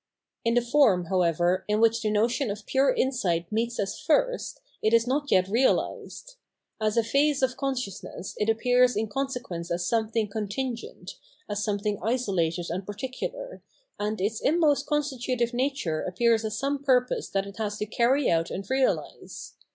[0.43, 4.95] In the form, however, in which the notion of pure insight meets us first, it
[4.95, 6.37] is not yet reahsed.
[6.81, 11.17] As a phase of consciousness it appears in consequence as something contingent,
[11.47, 13.61] as something isolated and par ticular,
[13.99, 18.49] and its inmost constitutive nature appears as some purpose that it has to carry out
[18.49, 19.53] and realise.